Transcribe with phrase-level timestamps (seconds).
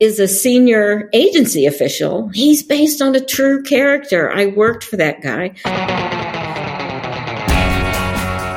[0.00, 2.28] is a senior agency official.
[2.28, 4.30] He's based on a true character.
[4.30, 5.54] I worked for that guy.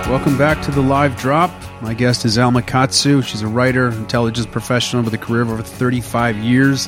[0.08, 1.52] Welcome back to the live drop.
[1.82, 3.24] My guest is Alma Katsu.
[3.24, 6.88] She's a writer, intelligence professional with a career of over 35 years.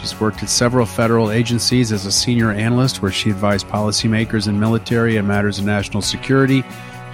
[0.00, 4.60] She's worked at several federal agencies as a senior analyst where she advised policymakers and
[4.60, 6.62] military and matters of national security.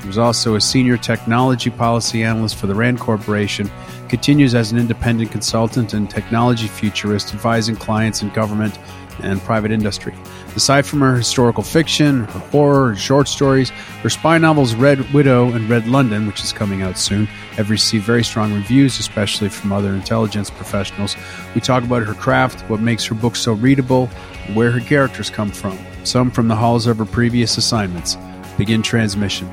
[0.05, 3.71] She was also a senior technology policy analyst for the RAND Corporation,
[4.11, 8.79] continues as an independent consultant and technology futurist advising clients in government
[9.23, 10.15] and private industry.
[10.57, 13.71] Aside from her historical fiction, her horror and short stories,
[14.03, 17.25] her spy novels Red Widow and Red London, which is coming out soon,
[17.57, 21.17] have received very strong reviews, especially from other intelligence professionals.
[21.55, 24.09] We talk about her craft, what makes her books so readable,
[24.53, 28.19] where her characters come from, some from the halls of her previous assignments.
[28.59, 29.51] Begin transmission.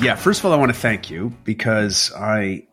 [0.00, 2.66] Yeah, first of all, I want to thank you because I,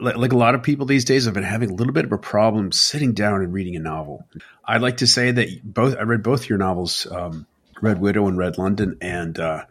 [0.00, 2.18] like a lot of people these days, I've been having a little bit of a
[2.18, 4.26] problem sitting down and reading a novel.
[4.64, 7.46] I'd like to say that both I read both your novels, um,
[7.80, 9.64] Red Widow and Red London, and uh,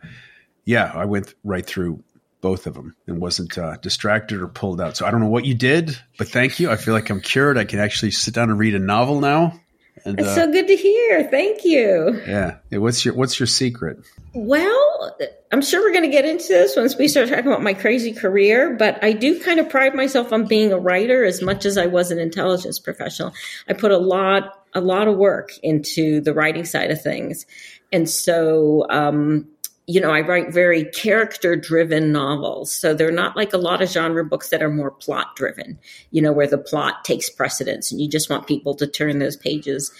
[0.63, 2.03] yeah, I went right through
[2.39, 4.97] both of them and wasn't uh, distracted or pulled out.
[4.97, 6.71] So I don't know what you did, but thank you.
[6.71, 7.57] I feel like I'm cured.
[7.57, 9.59] I can actually sit down and read a novel now.
[10.05, 11.27] And, That's uh, so good to hear.
[11.29, 12.21] Thank you.
[12.27, 12.57] Yeah.
[12.71, 13.99] What's your What's your secret?
[14.33, 15.17] Well,
[15.51, 18.13] I'm sure we're going to get into this once we start talking about my crazy
[18.13, 21.77] career, but I do kind of pride myself on being a writer as much as
[21.77, 23.33] I was an intelligence professional.
[23.67, 27.45] I put a lot a lot of work into the writing side of things,
[27.91, 29.47] and so um,
[29.91, 32.71] you know, I write very character driven novels.
[32.71, 35.77] So they're not like a lot of genre books that are more plot driven,
[36.11, 39.35] you know, where the plot takes precedence and you just want people to turn those
[39.35, 39.91] pages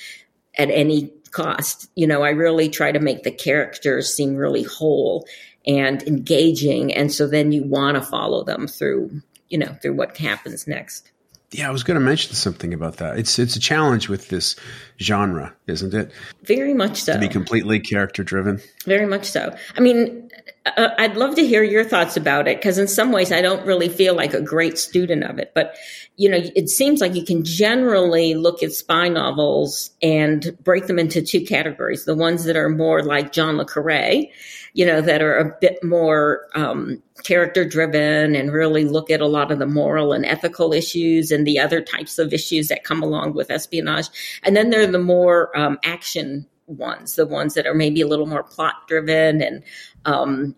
[0.58, 1.89] at any cost.
[1.95, 5.28] You know, I really try to make the characters seem really whole
[5.67, 6.94] and engaging.
[6.94, 11.12] And so then you want to follow them through, you know, through what happens next.
[11.52, 13.19] Yeah, I was going to mention something about that.
[13.19, 14.55] It's it's a challenge with this
[15.02, 16.11] genre, isn't it?
[16.44, 17.13] Very much so.
[17.13, 18.61] To be completely character driven.
[18.85, 19.53] Very much so.
[19.75, 20.31] I mean,
[20.66, 23.66] uh, I'd love to hear your thoughts about it because in some ways I don't
[23.66, 25.75] really feel like a great student of it, but
[26.18, 31.00] you know, it seems like you can generally look at spy novels and break them
[31.00, 34.28] into two categories: the ones that are more like John le Carre,
[34.74, 39.28] you know, that are a bit more um, character driven and really look at a
[39.28, 43.02] lot of the moral and ethical issues and the other types of issues that come
[43.02, 44.09] along with espionage.
[44.44, 48.08] And then there are the more um, action ones, the ones that are maybe a
[48.08, 49.64] little more plot driven and
[50.06, 50.56] um,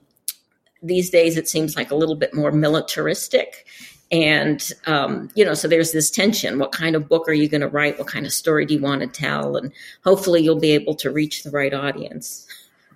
[0.83, 3.65] these days it seems like a little bit more militaristic.
[4.11, 6.59] And, um, you know, so there's this tension.
[6.59, 7.97] What kind of book are you going to write?
[7.97, 9.55] What kind of story do you want to tell?
[9.55, 9.71] And
[10.03, 12.45] hopefully you'll be able to reach the right audience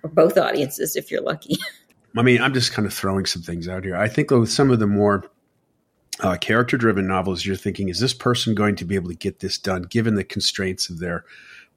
[0.04, 1.56] or both audiences if you're lucky.
[2.16, 3.96] I mean, I'm just kind of throwing some things out here.
[3.96, 5.24] I think with some of the more
[6.20, 9.40] uh, character driven novels, you're thinking, is this person going to be able to get
[9.40, 11.24] this done given the constraints of their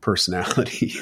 [0.01, 0.93] personality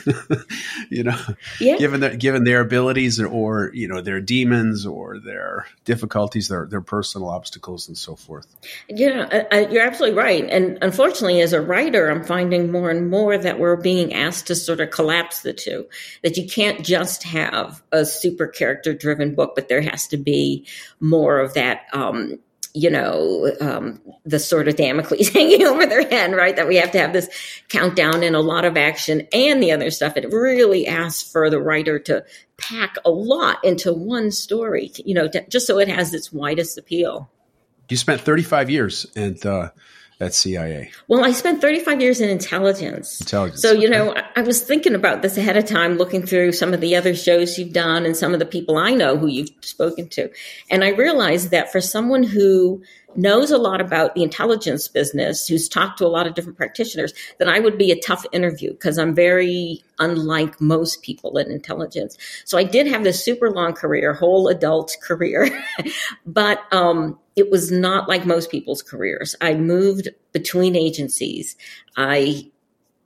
[0.89, 1.17] you know?
[1.59, 1.77] Yeah.
[1.77, 6.65] given their given their abilities or, or, you know their demons or their difficulties their
[6.65, 8.47] their personal obstacles and so forth.
[8.89, 10.45] Yeah uh, you're absolutely right.
[10.49, 14.55] And unfortunately as a writer i'm finding more and more that we're being asked to
[14.55, 15.85] sort of collapse the two
[16.23, 20.65] that you can't just have a super character driven book but there has to be
[20.99, 22.39] more of that um,
[22.73, 26.55] you know, um, the sort of Damocles hanging over their head, right?
[26.55, 27.29] That we have to have this
[27.67, 30.17] countdown and a lot of action and the other stuff.
[30.17, 32.23] It really asks for the writer to
[32.57, 36.77] pack a lot into one story, you know, to, just so it has its widest
[36.77, 37.29] appeal.
[37.89, 39.71] You spent 35 years and, uh,
[40.19, 40.91] at CIA?
[41.07, 43.21] Well, I spent 35 years in intelligence.
[43.21, 43.61] Intelligence.
[43.61, 46.81] So, you know, I was thinking about this ahead of time, looking through some of
[46.81, 50.09] the other shows you've done and some of the people I know who you've spoken
[50.09, 50.29] to.
[50.69, 52.81] And I realized that for someone who
[53.15, 57.13] knows a lot about the intelligence business, who's talked to a lot of different practitioners,
[57.37, 62.17] then I would be a tough interview because I'm very unlike most people in intelligence.
[62.45, 65.49] So I did have this super long career, whole adult career,
[66.25, 69.35] but um, it was not like most people's careers.
[69.41, 71.55] I moved between agencies.
[71.97, 72.49] I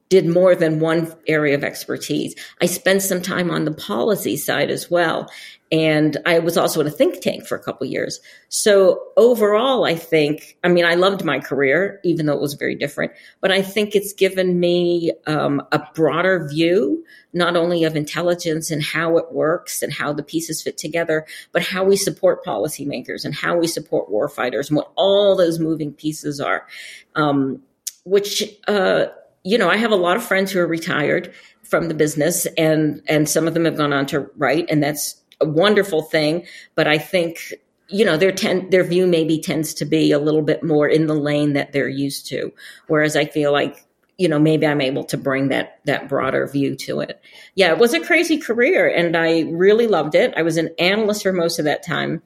[0.09, 2.35] did more than one area of expertise.
[2.61, 5.27] I spent some time on the policy side as well.
[5.73, 8.19] And I was also in a think tank for a couple years.
[8.49, 12.75] So overall, I think, I mean, I loved my career, even though it was very
[12.75, 13.11] different,
[13.41, 17.03] but I think it's given me um, a broader view,
[17.33, 21.63] not only of intelligence and how it works and how the pieces fit together, but
[21.63, 26.39] how we support policymakers and how we support warfighters and what all those moving pieces
[26.39, 26.67] are.
[27.15, 27.63] Um,
[28.03, 29.05] which, uh,
[29.43, 31.33] you know, I have a lot of friends who are retired
[31.63, 35.22] from the business and, and some of them have gone on to write and that's
[35.43, 36.45] a wonderful thing.
[36.75, 37.53] But I think,
[37.89, 41.07] you know, their ten, their view maybe tends to be a little bit more in
[41.07, 42.51] the lane that they're used to.
[42.87, 43.85] Whereas I feel like
[44.17, 47.21] you know maybe i'm able to bring that that broader view to it
[47.55, 51.23] yeah it was a crazy career and i really loved it i was an analyst
[51.23, 52.21] for most of that time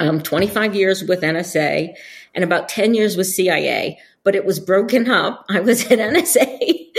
[0.00, 1.94] um, 25 years with nsa
[2.34, 6.90] and about 10 years with cia but it was broken up i was at nsa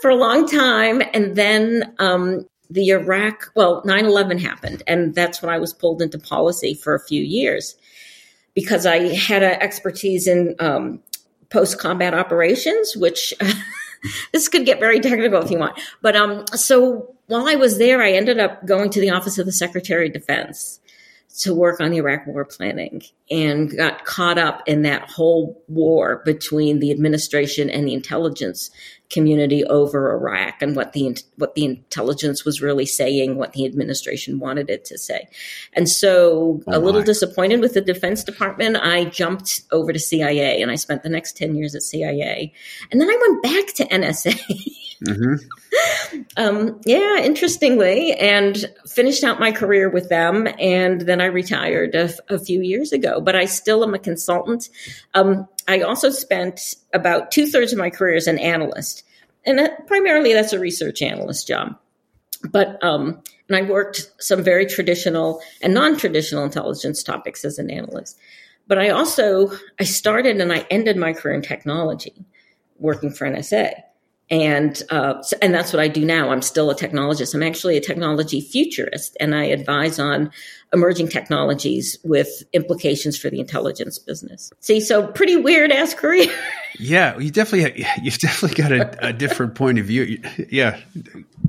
[0.00, 5.52] for a long time and then um, the iraq well 9-11 happened and that's when
[5.52, 7.76] i was pulled into policy for a few years
[8.54, 11.00] because i had an expertise in um,
[11.50, 13.34] post combat operations, which
[14.32, 15.78] this could get very technical if you want.
[16.02, 19.46] But um, so while I was there, I ended up going to the office of
[19.46, 20.80] the Secretary of Defense
[21.40, 26.22] to work on the Iraq war planning and got caught up in that whole war
[26.24, 28.70] between the administration and the intelligence
[29.10, 34.38] community over Iraq and what the what the intelligence was really saying, what the administration
[34.38, 35.28] wanted it to say.
[35.72, 40.60] And so, oh a little disappointed with the Defense Department, I jumped over to CIA
[40.60, 42.52] and I spent the next 10 years at CIA.
[42.90, 44.38] And then I went back to NSA.
[45.04, 46.20] Mm-hmm.
[46.36, 50.48] um, yeah, interestingly, and finished out my career with them.
[50.58, 54.68] And then I retired a, a few years ago, but I still am a consultant.
[55.14, 59.02] Um, I also spent about two thirds of my career as an analyst,
[59.44, 61.76] and that, primarily that's a research analyst job.
[62.50, 68.18] But um, and I worked some very traditional and non-traditional intelligence topics as an analyst.
[68.68, 72.24] But I also I started and I ended my career in technology,
[72.78, 73.74] working for NSA
[74.28, 76.30] and uh, and that's what I do now.
[76.30, 77.34] I'm still a technologist.
[77.34, 80.30] I'm actually a technology futurist, and I advise on
[80.72, 84.52] emerging technologies with implications for the intelligence business.
[84.60, 86.26] See, so pretty weird ass career.
[86.78, 90.20] yeah, you definitely you've definitely got a, a, different point of view.
[90.50, 90.80] Yeah,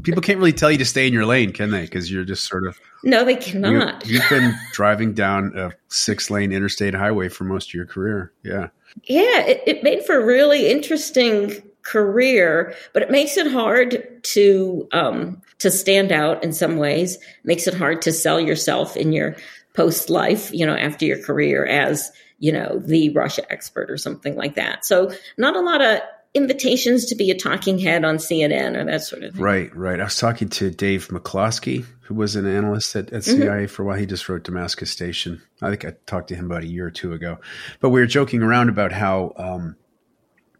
[0.04, 1.82] people can't really tell you to stay in your lane, can they?
[1.82, 4.06] Because you're just sort of no, they cannot.
[4.06, 8.34] You've been driving down a six lane interstate highway for most of your career.
[8.44, 8.70] Yeah.
[9.04, 15.42] Yeah, it, it made for really interesting career, but it makes it hard to um,
[15.60, 17.16] to stand out in some ways.
[17.16, 19.36] It makes it hard to sell yourself in your
[19.74, 24.36] post life, you know, after your career as you know the Russia expert or something
[24.36, 24.86] like that.
[24.86, 26.02] So not a lot of
[26.34, 29.42] invitations to be a talking head on CNN or that sort of thing.
[29.42, 30.00] Right, right.
[30.00, 33.66] I was talking to Dave McCloskey, who was an analyst at, at CIA mm-hmm.
[33.68, 33.98] for a while.
[33.98, 35.42] He just wrote Damascus Station.
[35.62, 37.40] I think I talked to him about a year or two ago.
[37.80, 39.78] But we were joking around about how um,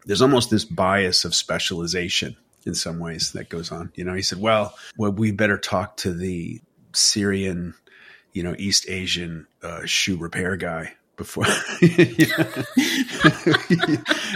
[0.08, 2.34] there's almost this bias of specialization
[2.64, 3.92] in some ways that goes on.
[3.94, 6.62] You know, he said, well, well we better talk to the
[6.94, 7.74] Syrian,
[8.32, 11.44] you know, East Asian uh, shoe repair guy before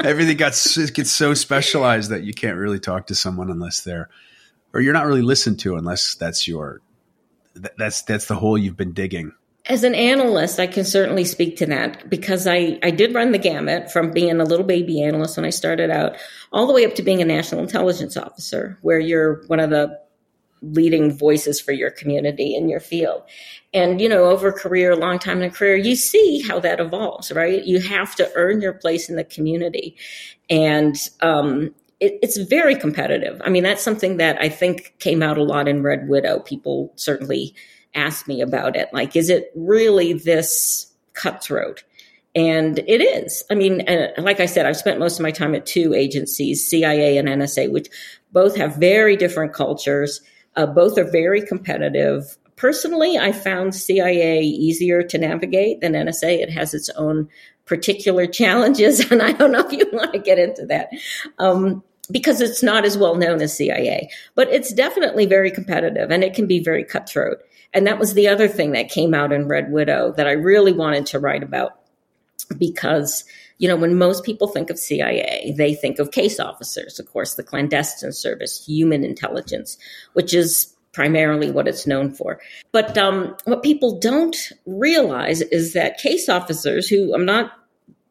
[0.04, 0.52] everything got
[0.94, 4.10] gets so specialized that you can't really talk to someone unless they're
[4.74, 6.80] or you're not really listened to unless that's your
[7.78, 9.32] that's that's the hole you've been digging
[9.66, 13.38] as an analyst, I can certainly speak to that because I, I did run the
[13.38, 16.16] gamut from being a little baby analyst when I started out
[16.52, 20.00] all the way up to being a national intelligence officer, where you're one of the
[20.62, 23.22] leading voices for your community in your field.
[23.72, 26.80] And, you know, over career, a long time in a career, you see how that
[26.80, 27.64] evolves, right?
[27.64, 29.96] You have to earn your place in the community.
[30.50, 33.40] And, um, it, it's very competitive.
[33.44, 36.40] I mean, that's something that I think came out a lot in Red Widow.
[36.40, 37.54] People certainly
[37.94, 38.88] ask me about it.
[38.92, 41.84] Like, is it really this cutthroat?
[42.34, 43.44] And it is.
[43.50, 43.84] I mean,
[44.16, 47.70] like I said, I've spent most of my time at two agencies, CIA and NSA,
[47.70, 47.88] which
[48.32, 50.20] both have very different cultures.
[50.56, 52.38] Uh, both are very competitive.
[52.56, 56.38] Personally, I found CIA easier to navigate than NSA.
[56.38, 57.28] It has its own
[57.66, 60.88] particular challenges, and I don't know if you want to get into that.
[61.38, 66.24] Um, because it's not as well known as CIA, but it's definitely very competitive and
[66.24, 67.38] it can be very cutthroat.
[67.74, 70.72] And that was the other thing that came out in Red Widow that I really
[70.72, 71.72] wanted to write about
[72.58, 73.24] because,
[73.58, 77.34] you know, when most people think of CIA, they think of case officers, of course,
[77.34, 79.78] the clandestine service, human intelligence,
[80.12, 82.40] which is primarily what it's known for.
[82.70, 84.36] But um, what people don't
[84.66, 87.52] realize is that case officers, who I'm not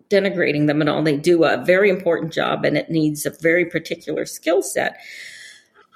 [0.09, 3.65] denigrating them at all, they do a very important job and it needs a very
[3.65, 4.99] particular skill set.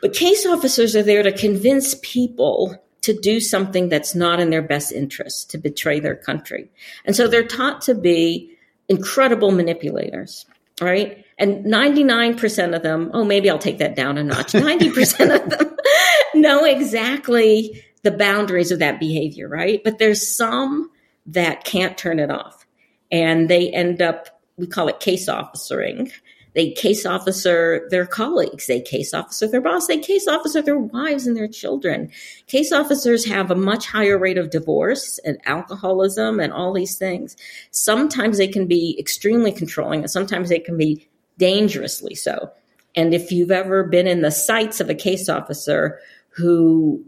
[0.01, 4.63] But case officers are there to convince people to do something that's not in their
[4.63, 6.71] best interest, to betray their country.
[7.05, 8.49] And so they're taught to be
[8.89, 10.47] incredible manipulators,
[10.81, 11.23] right?
[11.37, 14.53] And 99% of them, oh, maybe I'll take that down a notch.
[14.53, 15.77] 90% of them
[16.33, 19.83] know exactly the boundaries of that behavior, right?
[19.83, 20.89] But there's some
[21.27, 22.65] that can't turn it off.
[23.11, 26.11] And they end up, we call it case officering,
[26.55, 28.67] they case officer their colleagues.
[28.67, 29.87] They case officer their boss.
[29.87, 32.09] They case officer their wives and their children.
[32.47, 37.35] Case officers have a much higher rate of divorce and alcoholism and all these things.
[37.71, 41.07] Sometimes they can be extremely controlling and sometimes they can be
[41.37, 42.49] dangerously so.
[42.95, 47.03] And if you've ever been in the sights of a case officer who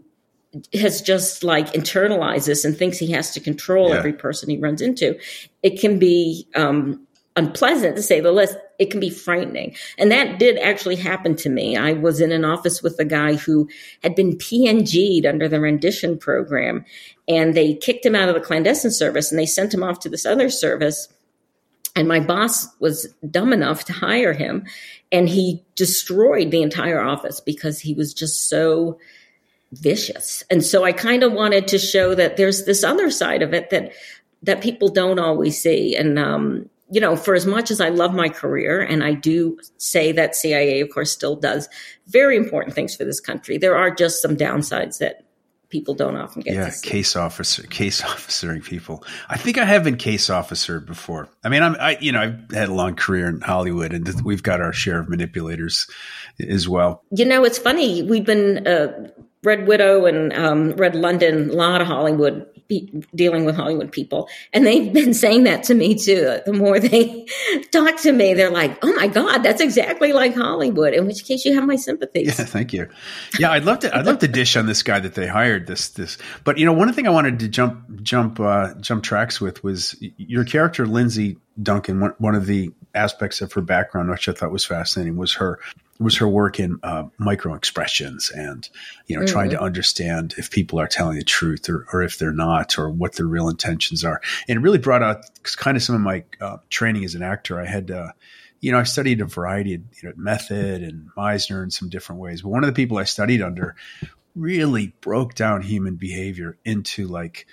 [0.74, 3.96] has just like internalized this and thinks he has to control yeah.
[3.96, 5.18] every person he runs into,
[5.62, 8.56] it can be um, unpleasant to say the least.
[8.78, 9.74] It can be frightening.
[9.98, 11.76] And that did actually happen to me.
[11.76, 13.68] I was in an office with a guy who
[14.02, 16.84] had been PNG'd under the rendition program,
[17.26, 20.08] and they kicked him out of the clandestine service and they sent him off to
[20.08, 21.08] this other service.
[21.96, 24.64] And my boss was dumb enough to hire him,
[25.10, 28.98] and he destroyed the entire office because he was just so
[29.72, 30.44] vicious.
[30.50, 33.70] And so I kind of wanted to show that there's this other side of it
[33.70, 33.92] that
[34.42, 35.96] that people don't always see.
[35.96, 39.58] And um, you know, for as much as I love my career, and I do
[39.76, 41.68] say that CIA, of course, still does
[42.06, 45.24] very important things for this country, there are just some downsides that
[45.68, 46.54] people don't often get.
[46.54, 49.04] Yeah, case officer, case officering people.
[49.28, 51.28] I think I have been case officer before.
[51.44, 54.42] I mean, I'm, I, you know, I've had a long career in Hollywood, and we've
[54.42, 55.86] got our share of manipulators
[56.40, 57.02] as well.
[57.10, 58.02] You know, it's funny.
[58.02, 59.10] We've been uh,
[59.44, 62.46] Red Widow and um, Red London, a lot of Hollywood
[63.14, 64.28] dealing with Hollywood people.
[64.52, 66.40] And they've been saying that to me too.
[66.44, 67.26] The more they
[67.72, 70.92] talk to me, they're like, oh my God, that's exactly like Hollywood.
[70.92, 72.38] In which case you have my sympathies.
[72.38, 72.88] Yeah, thank you.
[73.38, 75.90] Yeah, I'd love to, I'd love to dish on this guy that they hired this,
[75.90, 79.02] this, but you know, one of the thing I wanted to jump, jump, uh, jump
[79.02, 82.00] tracks with was your character, Lyndsey Duncan.
[82.00, 85.58] One, one of the aspects of her background, which I thought was fascinating, was her
[85.98, 88.68] was her work in uh, micro expressions and
[89.06, 89.32] you know mm-hmm.
[89.32, 89.64] trying to mm-hmm.
[89.64, 93.26] understand if people are telling the truth or, or if they're not or what their
[93.26, 95.24] real intentions are and it really brought out
[95.56, 98.10] kind of some of my uh, training as an actor i had uh,
[98.60, 102.20] you know i studied a variety of you know method and meisner in some different
[102.20, 103.74] ways but one of the people i studied under
[104.36, 107.46] really broke down human behavior into like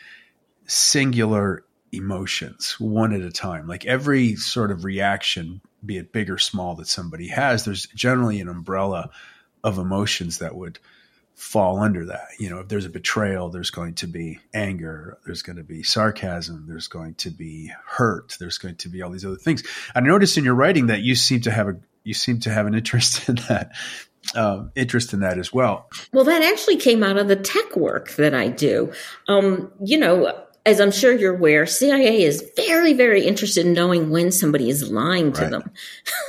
[0.67, 6.37] singular emotions one at a time like every sort of reaction be it big or
[6.37, 9.09] small that somebody has, there's generally an umbrella
[9.63, 10.79] of emotions that would
[11.35, 12.27] fall under that.
[12.39, 15.83] You know, if there's a betrayal, there's going to be anger, there's going to be
[15.83, 19.63] sarcasm, there's going to be hurt, there's going to be all these other things.
[19.93, 22.67] I noticed in your writing that you seem to have a you seem to have
[22.67, 23.71] an interest in that.
[24.33, 25.87] Um, interest in that as well.
[26.11, 28.91] Well, that actually came out of the tech work that I do.
[29.27, 34.09] Um, you know, as I'm sure you're aware, CIA is very, very interested in knowing
[34.09, 35.51] when somebody is lying to right.
[35.51, 35.71] them.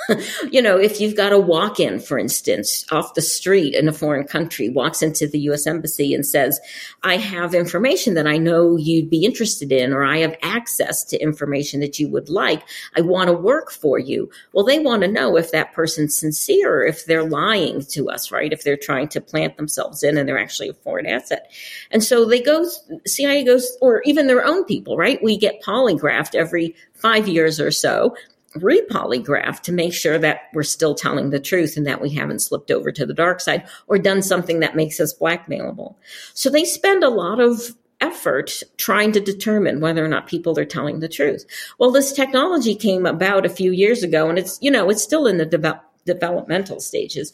[0.51, 3.93] you know, if you've got a walk in, for instance, off the street in a
[3.93, 5.67] foreign country, walks into the U.S.
[5.67, 6.61] Embassy and says,
[7.03, 11.19] I have information that I know you'd be interested in, or I have access to
[11.19, 12.63] information that you would like.
[12.97, 14.31] I want to work for you.
[14.53, 18.31] Well, they want to know if that person's sincere or if they're lying to us,
[18.31, 18.53] right?
[18.53, 21.51] If they're trying to plant themselves in and they're actually a foreign asset.
[21.91, 22.67] And so they go,
[23.07, 25.23] CIA goes, or even their own people, right?
[25.23, 28.17] We get polygraphed every five years or so,
[28.61, 32.71] repolygraphed to make sure that we're still telling the truth and that we haven't slipped
[32.71, 35.95] over to the dark side or done something that makes us blackmailable.
[36.35, 40.65] So they spend a lot of effort trying to determine whether or not people are
[40.65, 41.47] telling the truth.
[41.79, 45.27] Well, this technology came about a few years ago and it's, you know, it's still
[45.27, 47.33] in the de- developmental stages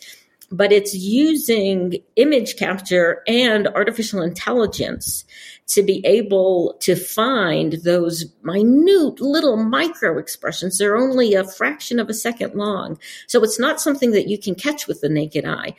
[0.52, 5.24] but it's using image capture and artificial intelligence
[5.68, 10.76] to be able to find those minute little micro expressions.
[10.76, 12.98] They're only a fraction of a second long.
[13.26, 15.74] So it's not something that you can catch with the naked eye.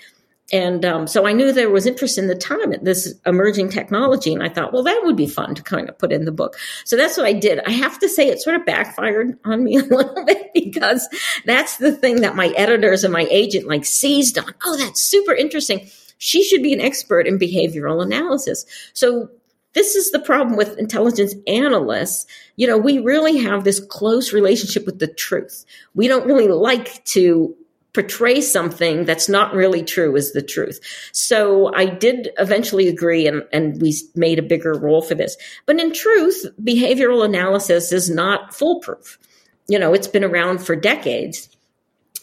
[0.53, 4.31] And um, so I knew there was interest in the time at this emerging technology.
[4.31, 6.57] And I thought, well, that would be fun to kind of put in the book.
[6.85, 7.59] So that's what I did.
[7.65, 11.09] I have to say it sort of backfired on me a little bit because
[11.45, 14.53] that's the thing that my editors and my agent like seized on.
[14.63, 15.89] Oh, that's super interesting.
[16.19, 18.67] She should be an expert in behavioral analysis.
[18.93, 19.31] So
[19.73, 22.27] this is the problem with intelligence analysts.
[22.57, 25.65] You know, we really have this close relationship with the truth.
[25.95, 27.55] We don't really like to
[27.93, 30.79] portray something that's not really true as the truth.
[31.11, 35.37] So I did eventually agree and, and we made a bigger role for this.
[35.65, 39.19] But in truth, behavioral analysis is not foolproof.
[39.67, 41.49] You know, it's been around for decades.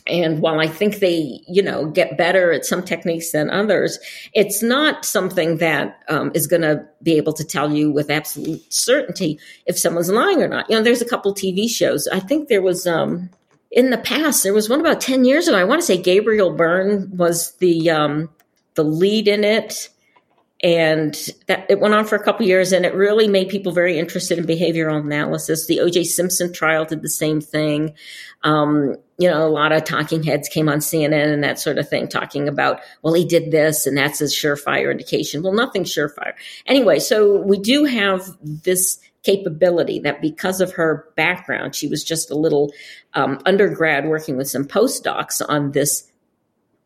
[0.07, 3.99] And while I think they, you know, get better at some techniques than others,
[4.35, 8.61] it's not something that um, is going to be able to tell you with absolute
[8.73, 10.69] certainty if someone's lying or not.
[10.69, 12.09] You know, there's a couple TV shows.
[12.09, 13.31] I think there was um,
[13.71, 15.57] in the past there was one about ten years ago.
[15.57, 18.29] I want to say Gabriel Byrne was the um,
[18.75, 19.89] the lead in it.
[20.63, 21.15] And
[21.47, 24.39] that it went on for a couple years and it really made people very interested
[24.39, 25.67] in behavioral analysis.
[25.67, 27.95] The oj simpson trial did the same thing.
[28.43, 31.87] Um, you know a lot of talking heads came on cnn and that sort of
[31.87, 35.43] thing talking about well he did this and that's a surefire indication.
[35.43, 36.33] Well nothing surefire.
[36.67, 42.31] Anyway so we do have this capability that because of her background she was just
[42.31, 42.73] a little
[43.15, 46.11] um, undergrad working with some postdocs on this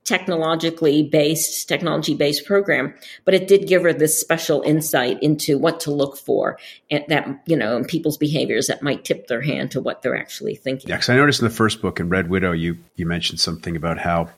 [0.04, 5.80] technologically based, technology based program, but it did give her this special insight into what
[5.80, 6.58] to look for
[6.90, 10.16] and that, you know, in people's behaviors that might tip their hand to what they're
[10.16, 10.90] actually thinking.
[10.90, 13.76] Yeah, because I noticed in the first book in Red Widow, you you mentioned something
[13.76, 14.28] about how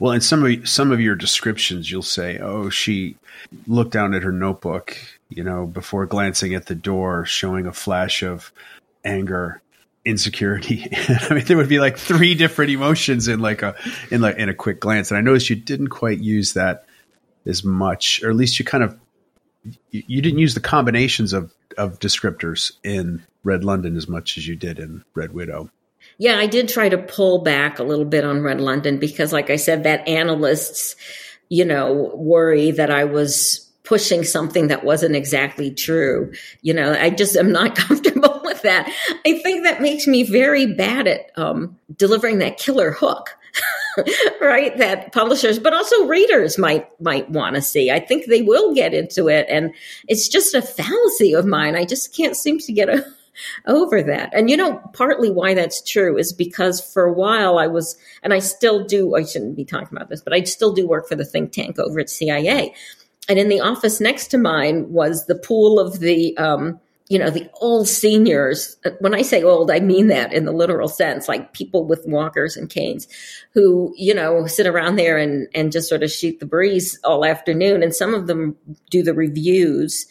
[0.00, 3.16] well, in some of some of your descriptions, you'll say, "Oh, she
[3.66, 4.96] looked down at her notebook,
[5.28, 8.52] you know, before glancing at the door, showing a flash of
[9.04, 9.60] anger,
[10.04, 13.74] insecurity." I mean, there would be like three different emotions in like a
[14.10, 16.86] in like in a quick glance, and I noticed you didn't quite use that
[17.46, 18.98] as much, or at least you kind of
[19.90, 24.56] you, didn't use the combinations of of descriptors in Red London as much as you
[24.56, 25.70] did in Red Widow.
[26.18, 29.50] Yeah, I did try to pull back a little bit on Red London because, like
[29.50, 30.96] I said, that analysts,
[31.48, 36.30] you know, worry that I was pushing something that wasn't exactly true.
[36.60, 38.92] You know, I just am not comfortable with that.
[39.24, 43.34] I think that makes me very bad at um, delivering that killer hook.
[44.40, 48.72] right that publishers but also readers might might want to see i think they will
[48.72, 49.74] get into it and
[50.06, 53.04] it's just a fallacy of mine i just can't seem to get a
[53.66, 54.30] over that.
[54.32, 58.32] And you know, partly why that's true is because for a while I was, and
[58.32, 61.14] I still do, I shouldn't be talking about this, but I still do work for
[61.14, 62.74] the think tank over at CIA.
[63.28, 67.30] And in the office next to mine was the pool of the, um, you know,
[67.30, 68.76] the old seniors.
[69.00, 72.56] When I say old, I mean that in the literal sense, like people with walkers
[72.56, 73.06] and canes
[73.52, 77.24] who, you know, sit around there and, and just sort of shoot the breeze all
[77.24, 77.82] afternoon.
[77.82, 78.56] And some of them
[78.90, 80.06] do the reviews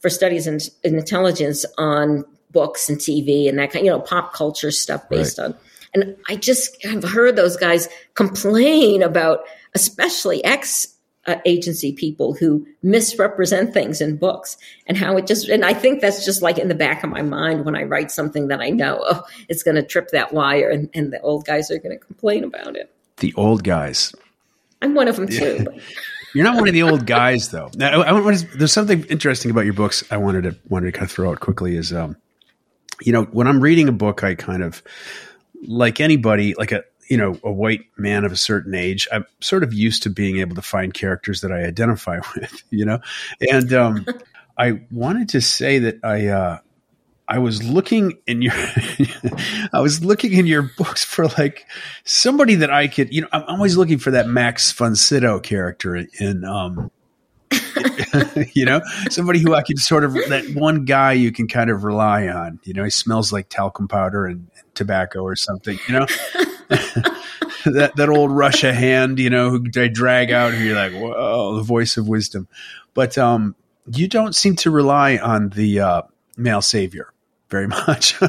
[0.00, 4.32] for studies in, in intelligence on books and TV and that kind, you know, pop
[4.32, 5.46] culture stuff based right.
[5.46, 5.54] on.
[5.94, 9.40] And I just have heard those guys complain about,
[9.74, 10.88] especially ex
[11.26, 14.56] uh, agency people who misrepresent things in books
[14.86, 17.22] and how it just, and I think that's just like in the back of my
[17.22, 20.68] mind when I write something that I know, oh, it's going to trip that wire
[20.68, 22.92] and, and the old guys are going to complain about it.
[23.18, 24.12] The old guys.
[24.80, 25.66] I'm one of them too.
[26.34, 27.70] You're not one of the old guys, though.
[27.76, 30.02] Now, I, I, there's something interesting about your books.
[30.10, 31.76] I wanted to wanted to kind of throw out quickly.
[31.76, 32.16] Is um,
[33.00, 34.82] you know, when I'm reading a book, I kind of
[35.66, 39.64] like anybody, like a you know, a white man of a certain age, I'm sort
[39.64, 43.00] of used to being able to find characters that I identify with, you know,
[43.40, 44.06] and um,
[44.56, 46.28] I wanted to say that I.
[46.28, 46.58] Uh,
[47.28, 48.52] I was looking in your,
[49.72, 51.66] I was looking in your books for like
[52.04, 54.94] somebody that I could, you know, I'm always looking for that Max von
[55.40, 56.90] character in, um,
[58.54, 61.84] you know, somebody who I can sort of that one guy you can kind of
[61.84, 62.60] rely on.
[62.64, 65.78] You know, he smells like talcum powder and, and tobacco or something.
[65.88, 66.06] You know,
[67.64, 69.18] that that old Russia hand.
[69.18, 72.48] You know, who I drag out, and you're like, whoa, the voice of wisdom.
[72.94, 73.54] But um,
[73.92, 76.02] you don't seem to rely on the uh,
[76.36, 77.12] male savior
[77.52, 78.20] very much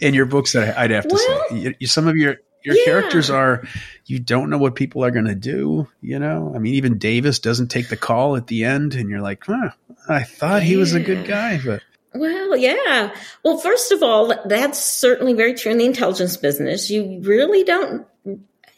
[0.00, 0.56] in your books.
[0.56, 2.84] I'd have to well, say, some of your your yeah.
[2.84, 3.66] characters are
[4.04, 7.38] you don't know what people are going to do you know i mean even davis
[7.38, 9.70] doesn't take the call at the end and you're like huh,
[10.08, 10.68] i thought yeah.
[10.68, 11.82] he was a good guy but
[12.14, 17.20] well yeah well first of all that's certainly very true in the intelligence business you
[17.22, 18.06] really don't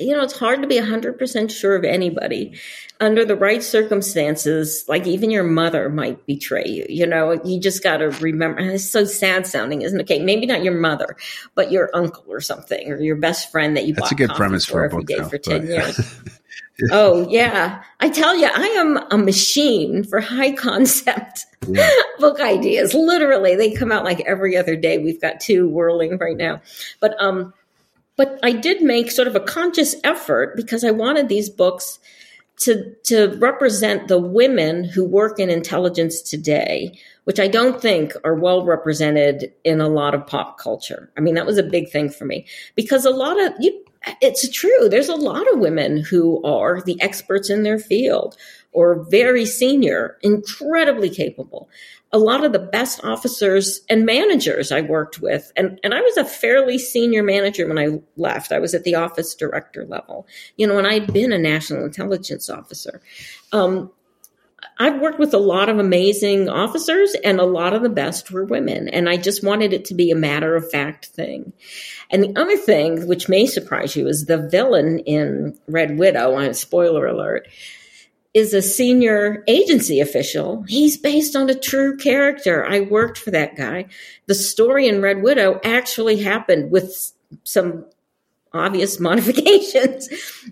[0.00, 2.58] you know, it's hard to be 100% sure of anybody.
[3.00, 6.86] Under the right circumstances, like even your mother might betray you.
[6.88, 8.60] You know, you just got to remember.
[8.60, 10.02] It's so sad sounding, isn't it?
[10.02, 11.16] Okay, maybe not your mother,
[11.54, 14.30] but your uncle or something, or your best friend that you That's bought a good
[14.30, 16.20] premise for, for a book day for 10 years.
[16.90, 17.82] oh, yeah.
[18.00, 21.88] I tell you, I am a machine for high concept yeah.
[22.18, 22.94] book ideas.
[22.94, 24.98] Literally, they come out like every other day.
[24.98, 26.60] We've got two whirling right now.
[27.00, 27.54] But, um,
[28.20, 31.98] but I did make sort of a conscious effort because I wanted these books
[32.58, 38.34] to, to represent the women who work in intelligence today, which I don't think are
[38.34, 41.10] well represented in a lot of pop culture.
[41.16, 43.82] I mean, that was a big thing for me because a lot of you,
[44.20, 44.90] it's true.
[44.90, 48.36] There's a lot of women who are the experts in their field
[48.72, 51.68] or very senior, incredibly capable
[52.12, 55.52] a lot of the best officers and managers I worked with.
[55.56, 58.52] And, and I was a fairly senior manager when I left.
[58.52, 62.50] I was at the office director level, you know, and I'd been a national intelligence
[62.50, 63.00] officer.
[63.52, 63.92] Um,
[64.78, 68.44] I've worked with a lot of amazing officers and a lot of the best were
[68.44, 68.88] women.
[68.88, 71.52] And I just wanted it to be a matter of fact thing.
[72.10, 77.06] And the other thing, which may surprise you, is the villain in Red Widow, spoiler
[77.06, 77.48] alert,
[78.32, 80.62] is a senior agency official.
[80.68, 82.64] He's based on a true character.
[82.64, 83.86] I worked for that guy.
[84.26, 87.12] The story in Red Widow actually happened with
[87.44, 87.86] some
[88.52, 90.08] obvious modifications.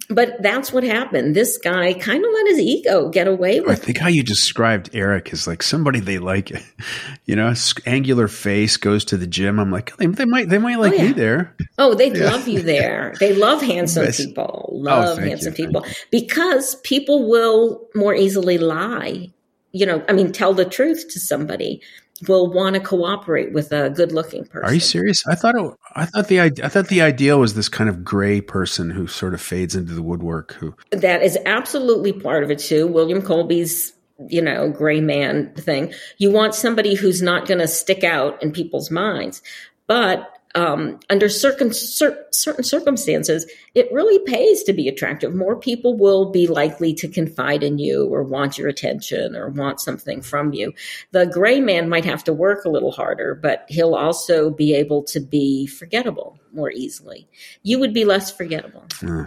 [0.09, 1.35] But that's what happened.
[1.35, 3.71] This guy kind of let his ego get away with.
[3.71, 6.53] I think how you described Eric is like somebody they like,
[7.25, 7.53] you know,
[7.87, 9.59] angular face goes to the gym.
[9.59, 11.03] I'm like, oh, they, they might, they might like oh, yeah.
[11.05, 11.57] me there.
[11.79, 12.31] Oh, they yeah.
[12.31, 13.15] love you there.
[13.21, 14.71] They love handsome people.
[14.71, 15.67] Oh, love oh, handsome you.
[15.67, 19.31] people because people will more easily lie.
[19.79, 21.81] You know, I mean, tell the truth to somebody
[22.27, 24.69] will want to cooperate with a good looking person.
[24.69, 25.23] Are you serious?
[25.29, 28.41] I thought it, I thought the I thought the ideal was this kind of gray
[28.41, 32.59] person who sort of fades into the woodwork who That is absolutely part of it
[32.59, 32.87] too.
[32.87, 33.93] William Colby's
[34.29, 35.93] you know, gray man thing.
[36.17, 39.43] You want somebody who's not going to stick out in people's minds.
[39.87, 45.33] But um, under certain, cer- certain circumstances, it really pays to be attractive.
[45.33, 49.81] More people will be likely to confide in you or want your attention or want
[49.81, 50.75] something from you.
[51.13, 55.05] The gray man might have to work a little harder, but he'll also be able
[55.05, 57.29] to be forgettable more easily.
[57.63, 58.85] You would be less forgettable.
[59.01, 59.27] Uh,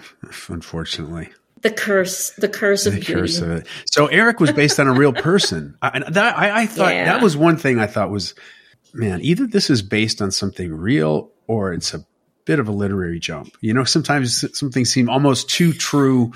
[0.50, 1.30] unfortunately
[1.62, 3.13] the curse, the curse of the beauty.
[3.13, 3.67] curse of it.
[3.86, 5.78] So Eric was based on a real person.
[5.80, 7.06] I, that, I, I thought yeah.
[7.06, 8.34] that was one thing I thought was
[8.93, 12.06] man, either this is based on something real or it's a
[12.45, 13.56] bit of a literary jump.
[13.62, 16.32] You know, sometimes some things seem almost too true.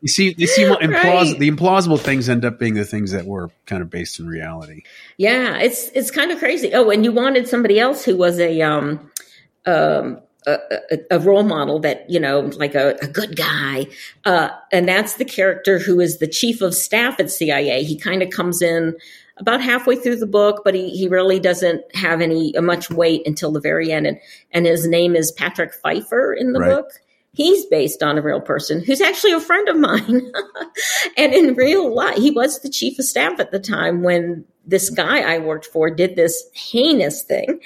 [0.00, 0.80] You see, you see, right.
[0.80, 4.82] the implausible things end up being the things that were kind of based in reality.
[5.16, 6.72] Yeah, it's it's kind of crazy.
[6.74, 9.10] Oh, and you wanted somebody else who was a um,
[9.66, 10.58] um, a,
[11.10, 13.86] a, role model that you know like a, a good guy
[14.24, 18.22] uh, and that's the character who is the chief of staff at cia he kind
[18.22, 18.94] of comes in
[19.38, 23.50] about halfway through the book, but he, he really doesn't have any much weight until
[23.50, 24.06] the very end.
[24.06, 24.18] And,
[24.52, 26.70] and his name is Patrick Pfeiffer in the right.
[26.70, 26.90] book.
[27.32, 30.32] He's based on a real person who's actually a friend of mine.
[31.16, 34.90] and in real life, he was the chief of staff at the time when this
[34.90, 37.60] guy I worked for did this heinous thing.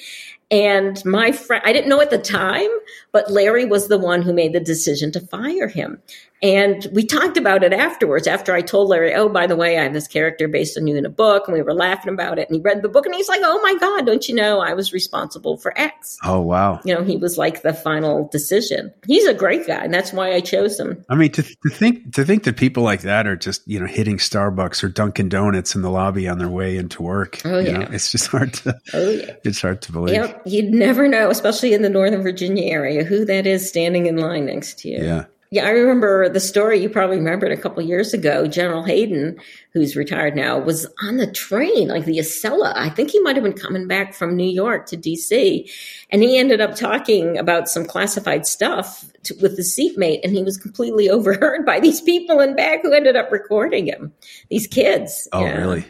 [0.50, 2.70] And my friend, I didn't know at the time,
[3.12, 6.00] but Larry was the one who made the decision to fire him.
[6.40, 9.82] And we talked about it afterwards, after I told Larry, oh, by the way, I
[9.82, 11.48] have this character based on you in a book.
[11.48, 12.48] And we were laughing about it.
[12.48, 14.72] And he read the book and he's like, oh my God, don't you know I
[14.72, 16.16] was responsible for X?
[16.22, 16.80] Oh, wow.
[16.84, 18.94] You know, he was like the final decision.
[19.04, 19.82] He's a great guy.
[19.82, 21.04] And that's why I chose him.
[21.08, 23.86] I mean, to, to think, to think that people like that are just, you know,
[23.86, 27.40] hitting Starbucks or Dunkin' Donuts in the lobby on their way into work.
[27.44, 27.78] Oh, yeah.
[27.78, 29.34] Know, it's just hard to, oh, yeah.
[29.44, 30.14] it's hard to believe.
[30.14, 30.42] Yep.
[30.46, 34.46] You'd never know, especially in the Northern Virginia area, who that is standing in line
[34.46, 35.04] next to you.
[35.04, 35.26] Yeah.
[35.50, 38.46] Yeah, I remember the story you probably remembered a couple years ago.
[38.46, 39.38] General Hayden,
[39.72, 42.74] who's retired now, was on the train, like the Acela.
[42.76, 45.70] I think he might have been coming back from New York to DC.
[46.10, 50.42] And he ended up talking about some classified stuff to, with the seatmate, and he
[50.42, 54.12] was completely overheard by these people in back who ended up recording him.
[54.50, 55.28] These kids.
[55.32, 55.56] Oh, yeah.
[55.56, 55.86] really?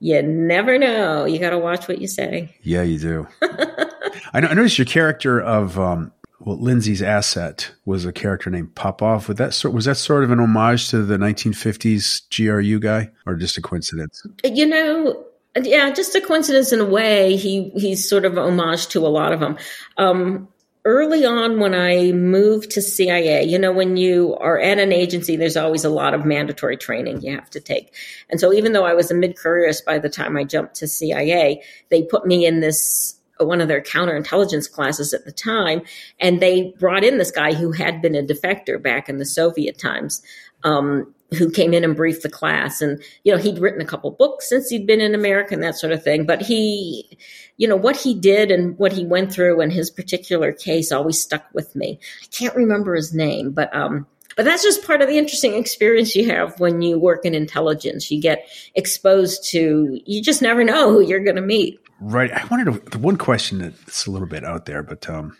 [0.00, 1.24] You never know.
[1.24, 2.54] You got to watch what you say.
[2.62, 3.28] Yeah, you do.
[4.32, 9.28] I noticed your character of um, well, Lyndsey's asset was a character named Popov.
[9.28, 13.34] Was that sort was that sort of an homage to the 1950s GRU guy, or
[13.34, 14.24] just a coincidence?
[14.44, 15.24] You know,
[15.60, 17.36] yeah, just a coincidence in a way.
[17.36, 19.56] He he's sort of homage to a lot of them.
[19.96, 20.48] Um,
[20.86, 25.36] early on, when I moved to CIA, you know, when you are at an agency,
[25.36, 27.92] there's always a lot of mandatory training you have to take.
[28.30, 30.88] And so, even though I was a mid careerist by the time I jumped to
[30.88, 35.82] CIA, they put me in this one of their counterintelligence classes at the time,
[36.20, 39.78] and they brought in this guy who had been a defector back in the Soviet
[39.78, 40.22] times,
[40.62, 42.80] um, who came in and briefed the class.
[42.80, 45.76] And you know, he'd written a couple books since he'd been in America and that
[45.76, 46.26] sort of thing.
[46.26, 47.18] But he,
[47.56, 51.20] you know, what he did and what he went through in his particular case always
[51.20, 51.98] stuck with me.
[52.22, 56.14] I can't remember his name, but um, but that's just part of the interesting experience
[56.14, 58.10] you have when you work in intelligence.
[58.10, 61.80] You get exposed to, you just never know who you're going to meet.
[62.00, 62.30] Right.
[62.30, 65.38] I wanted to, the one question that's a little bit out there, but, um,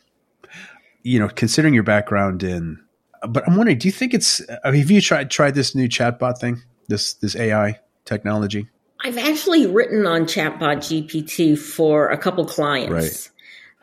[1.02, 2.82] you know, considering your background in,
[3.26, 6.62] but I'm wondering, do you think it's, have you tried, tried this new chatbot thing,
[6.88, 8.68] this, this AI technology?
[9.04, 12.90] I've actually written on chatbot GPT for a couple clients.
[12.90, 13.30] Right.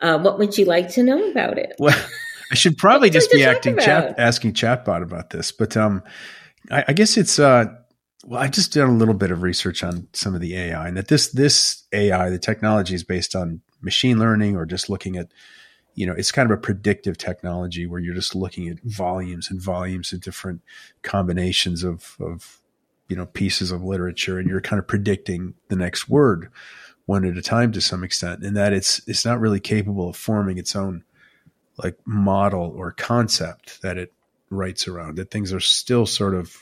[0.00, 1.74] Uh, what would you like to know about it?
[1.78, 1.96] Well,
[2.52, 6.02] I should probably just be acting chat, asking chatbot about this, but um,
[6.70, 7.66] I, I guess it's uh,
[8.26, 10.96] well, I just did a little bit of research on some of the AI, and
[10.96, 15.28] that this this AI, the technology is based on machine learning or just looking at,
[15.94, 19.60] you know, it's kind of a predictive technology where you're just looking at volumes and
[19.60, 20.60] volumes of different
[21.02, 22.60] combinations of of
[23.08, 26.50] you know pieces of literature, and you're kind of predicting the next word
[27.06, 30.16] one at a time to some extent, and that it's it's not really capable of
[30.16, 31.04] forming its own
[31.76, 34.12] like model or concept that it
[34.50, 36.56] writes around that things are still sort of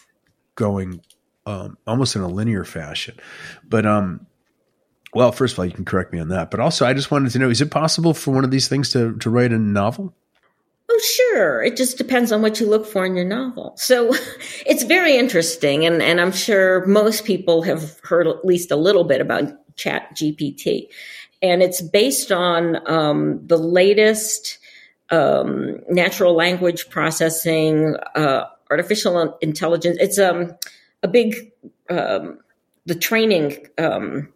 [0.54, 1.00] going
[1.44, 3.18] um, almost in a linear fashion.
[3.64, 4.26] But um
[5.14, 7.30] well first of all you can correct me on that but also i just wanted
[7.30, 10.14] to know is it possible for one of these things to to write a novel
[10.92, 11.62] oh sure.
[11.62, 13.74] It just depends on what you look for in your novel.
[13.76, 14.14] So
[14.66, 15.84] it's very interesting.
[15.84, 19.44] And, and I'm sure most people have heard at least a little bit about
[19.76, 20.88] Chat GPT.
[21.40, 24.58] And it's based on um, the latest
[25.10, 29.98] um, natural language processing, uh, artificial intelligence.
[30.00, 30.56] It's um,
[31.02, 31.52] a big,
[31.90, 32.38] um,
[32.86, 34.32] the training um,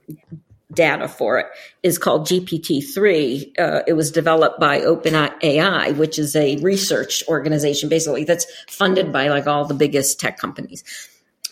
[0.73, 1.47] data for it
[1.83, 3.59] is called GPT-3.
[3.59, 9.29] Uh, it was developed by OpenAI, which is a research organization basically that's funded by
[9.29, 10.83] like all the biggest tech companies.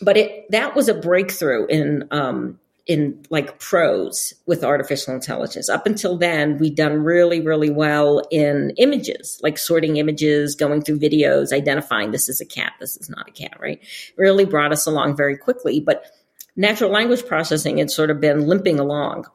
[0.02, 5.68] But it that was a breakthrough in um, in like prose with artificial intelligence.
[5.68, 10.98] Up until then, we'd done really, really well in images, like sorting images, going through
[10.98, 13.80] videos, identifying this is a cat, this is not a cat, right?
[14.18, 15.80] Really brought us along very quickly.
[15.80, 16.04] But
[16.56, 19.26] natural language processing had sort of been limping along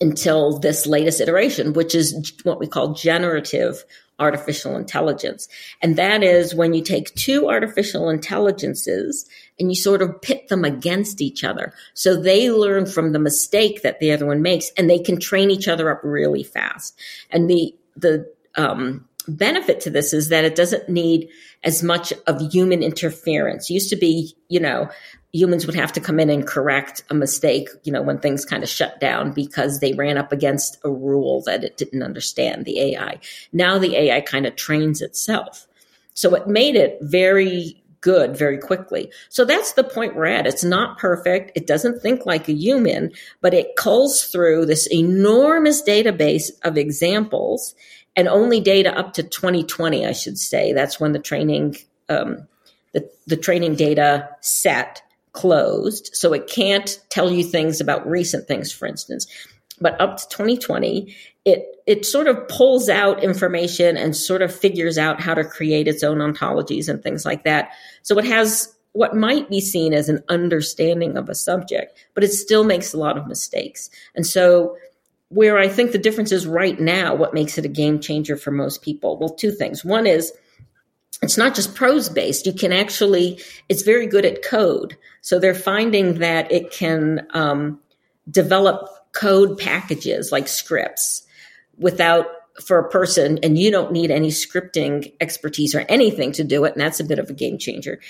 [0.00, 3.84] until this latest iteration, which is what we call generative
[4.18, 5.48] artificial intelligence.
[5.82, 9.26] And that is when you take two artificial intelligences
[9.58, 11.72] and you sort of pit them against each other.
[11.94, 15.50] So they learn from the mistake that the other one makes and they can train
[15.50, 16.98] each other up really fast.
[17.30, 21.28] And the, the, um, benefit to this is that it doesn't need
[21.62, 23.70] as much of human interference.
[23.70, 24.88] It used to be, you know,
[25.32, 28.62] humans would have to come in and correct a mistake, you know, when things kind
[28.62, 32.80] of shut down because they ran up against a rule that it didn't understand, the
[32.80, 33.20] AI.
[33.52, 35.66] Now the AI kind of trains itself.
[36.14, 39.12] So it made it very good very quickly.
[39.28, 40.46] So that's the point we're at.
[40.46, 41.52] It's not perfect.
[41.54, 47.74] It doesn't think like a human, but it culls through this enormous database of examples
[48.16, 50.72] and only data up to 2020, I should say.
[50.72, 51.76] That's when the training,
[52.08, 52.48] um,
[52.92, 58.72] the, the training data set closed, so it can't tell you things about recent things,
[58.72, 59.26] for instance.
[59.80, 61.14] But up to 2020,
[61.44, 65.88] it it sort of pulls out information and sort of figures out how to create
[65.88, 67.70] its own ontologies and things like that.
[68.02, 72.32] So it has what might be seen as an understanding of a subject, but it
[72.32, 73.88] still makes a lot of mistakes.
[74.14, 74.76] And so
[75.28, 78.50] where I think the difference is right now, what makes it a game changer for
[78.50, 79.16] most people?
[79.16, 79.84] Well, two things.
[79.84, 80.32] One is
[81.22, 82.46] it's not just prose based.
[82.46, 84.96] You can actually, it's very good at code.
[85.20, 87.80] So they're finding that it can um,
[88.30, 91.26] develop code packages like scripts
[91.76, 92.26] without
[92.60, 96.72] for a person and you don't need any scripting expertise or anything to do it
[96.72, 98.00] and that's a bit of a game changer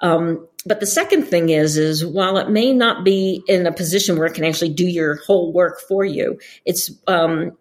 [0.00, 4.16] um, but the second thing is is while it may not be in a position
[4.16, 7.56] where it can actually do your whole work for you it's um,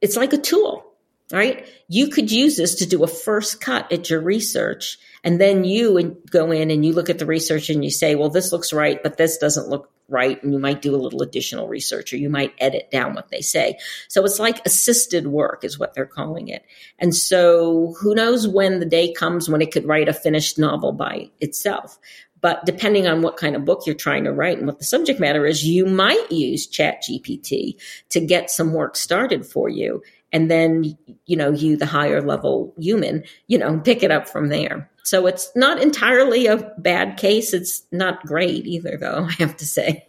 [0.00, 0.89] it's like a tool
[1.32, 1.66] right?
[1.88, 4.98] You could use this to do a first cut at your research.
[5.22, 8.30] And then you go in and you look at the research and you say, well,
[8.30, 10.42] this looks right, but this doesn't look right.
[10.42, 13.42] And you might do a little additional research or you might edit down what they
[13.42, 13.78] say.
[14.08, 16.64] So it's like assisted work is what they're calling it.
[16.98, 20.92] And so who knows when the day comes when it could write a finished novel
[20.92, 21.98] by itself.
[22.40, 25.20] But depending on what kind of book you're trying to write and what the subject
[25.20, 27.76] matter is, you might use Chat GPT
[28.08, 32.74] to get some work started for you and then you know you the higher level
[32.78, 34.90] human you know pick it up from there.
[35.02, 37.52] So it's not entirely a bad case.
[37.52, 40.06] It's not great either though i have to say.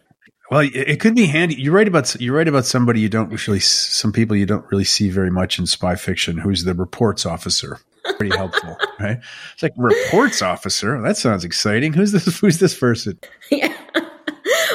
[0.50, 1.54] Well it could be handy.
[1.54, 4.84] You write about you write about somebody you don't usually some people you don't really
[4.84, 7.78] see very much in spy fiction who's the reports officer.
[8.18, 9.18] Pretty helpful right?
[9.54, 11.00] It's like reports officer?
[11.00, 11.92] That sounds exciting.
[11.92, 13.18] Who's this who's this person?
[13.50, 13.74] Yeah.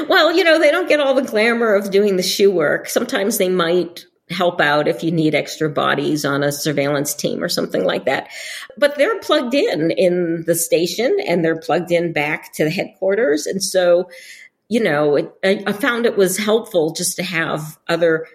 [0.07, 2.89] Well you know they don't get all the glamour of doing the shoe work.
[2.89, 7.49] Sometimes they might help out if you need extra bodies on a surveillance team or
[7.49, 8.29] something like that.
[8.77, 13.45] But they're plugged in in the station and they're plugged in back to the headquarters.
[13.45, 14.09] And so,
[14.67, 18.27] you know, it, I, I found it was helpful just to have other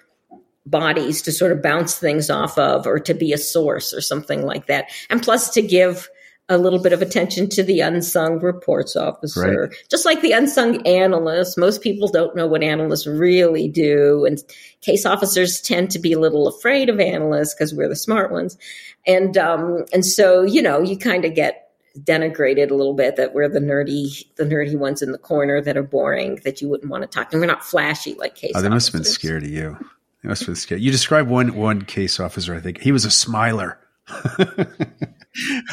[0.64, 4.46] bodies to sort of bounce things off of or to be a source or something
[4.46, 4.90] like that.
[5.10, 6.08] And plus to give
[6.52, 9.74] a little bit of attention to the unsung reports officer, right.
[9.90, 11.58] just like the unsung analyst.
[11.58, 14.24] Most people don't know what analysts really do.
[14.24, 14.38] And
[14.80, 18.58] case officers tend to be a little afraid of analysts because we're the smart ones.
[19.06, 23.34] And, um, and so, you know, you kind of get denigrated a little bit that
[23.34, 26.90] we're the nerdy, the nerdy ones in the corner that are boring that you wouldn't
[26.90, 27.38] want to talk to.
[27.38, 28.52] We're not flashy like case.
[28.54, 29.76] Oh, they must have been scared of you.
[30.22, 30.80] They must have been scared.
[30.80, 32.54] You described one one case officer.
[32.54, 33.78] I think he was a smiler.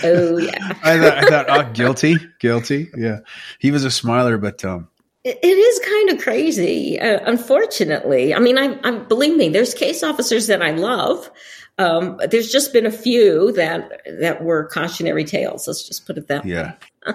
[0.04, 0.74] oh yeah.
[0.84, 2.90] I thought, I thought, oh, guilty, guilty.
[2.96, 3.20] Yeah,
[3.60, 4.88] he was a smiler, but um,
[5.24, 7.00] it, is kind of crazy.
[7.00, 9.50] Uh, unfortunately, I mean, I, I believe me.
[9.50, 11.30] There's case officers that I love.
[11.78, 15.68] Um, there's just been a few that that were cautionary tales.
[15.68, 16.74] Let's just put it that yeah.
[17.06, 17.14] way.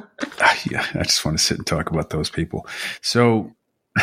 [0.71, 2.67] yeah, I just want to sit and talk about those people.
[3.03, 3.53] So,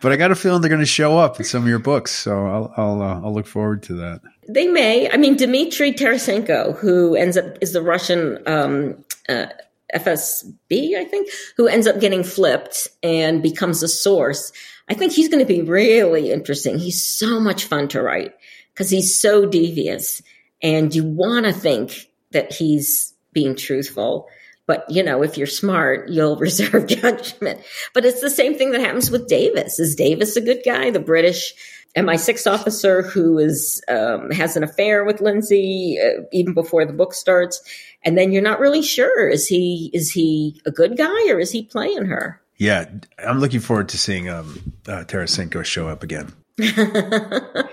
[0.00, 2.12] but I got a feeling they're going to show up in some of your books,
[2.12, 4.20] so I'll I'll, uh, I'll look forward to that.
[4.48, 5.10] They may.
[5.10, 9.46] I mean, Dmitry Tarasenko, who ends up is the Russian um, uh,
[9.94, 14.52] FSB, I think, who ends up getting flipped and becomes a source.
[14.88, 16.78] I think he's going to be really interesting.
[16.78, 18.34] He's so much fun to write
[18.72, 20.20] because he's so devious,
[20.62, 24.28] and you want to think that he's being truthful.
[24.66, 27.60] But you know, if you're smart, you'll reserve judgment.
[27.92, 29.78] But it's the same thing that happens with Davis.
[29.78, 30.90] Is Davis a good guy?
[30.90, 31.54] The British
[31.96, 37.14] MI6 officer who is um, has an affair with Lyndsey uh, even before the book
[37.14, 37.62] starts,
[38.02, 41.50] and then you're not really sure is he is he a good guy or is
[41.50, 42.40] he playing her?
[42.56, 42.86] Yeah,
[43.18, 46.32] I'm looking forward to seeing um, uh, Tarasenko show up again.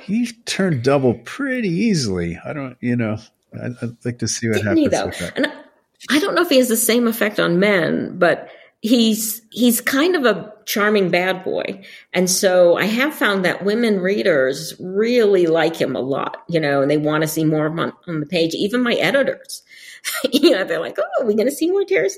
[0.02, 2.40] he turned double pretty easily.
[2.44, 3.18] I don't, you know,
[3.54, 4.80] I'd, I'd like to see what Didn't happens.
[4.80, 5.06] He, though?
[5.06, 5.38] With that.
[5.38, 8.50] And I, I don't know if he has the same effect on men, but
[8.82, 11.84] he's he's kind of a charming bad boy.
[12.14, 16.82] And so i have found that women readers really like him a lot you know
[16.82, 18.54] and they want to see more of him on, on the page.
[18.54, 19.64] Even my editors
[20.34, 22.18] you know they're like oh are we going to see more Tarasenko?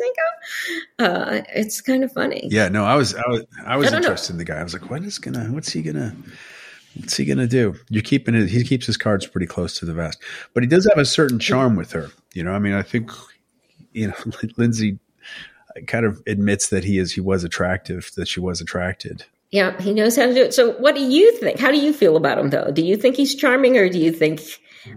[0.99, 2.47] uh it's kind of funny.
[2.49, 4.36] Yeah no i was i was i was I interested know.
[4.36, 4.60] in the guy.
[4.60, 6.15] I was like what is gonna what's he gonna
[6.95, 7.76] what's he gonna do?
[7.89, 10.17] You're keeping it he keeps his cards pretty close to the vest.
[10.54, 12.52] But he does have a certain charm with her you know?
[12.52, 13.12] I mean i think
[13.91, 14.13] you know
[14.58, 14.97] Lyndsey
[15.88, 19.25] kind of admits that he is he was attractive, that she was attracted.
[19.51, 20.53] Yeah, he knows how to do it.
[20.53, 21.59] So what do you think?
[21.59, 22.71] How do you feel about him though?
[22.71, 24.41] Do you think he's charming or do you think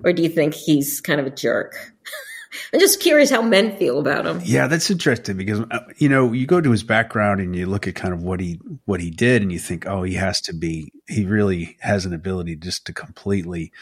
[0.05, 1.93] or do you think he's kind of a jerk?
[2.73, 4.41] I'm just curious how men feel about him.
[4.45, 7.87] Yeah, that's interesting because uh, you know you go to his background and you look
[7.87, 10.55] at kind of what he what he did, and you think, oh, he has to
[10.55, 10.93] be.
[11.09, 13.73] He really has an ability just to completely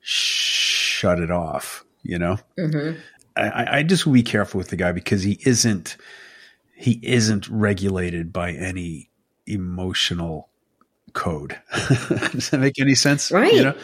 [0.00, 1.84] shut it off.
[2.02, 2.98] You know, mm-hmm.
[3.36, 5.96] I, I just will be careful with the guy because he isn't
[6.74, 9.10] he isn't regulated by any
[9.46, 10.48] emotional
[11.12, 11.58] code.
[12.32, 13.30] does that make any sense?
[13.30, 13.52] Right.
[13.52, 13.74] You know?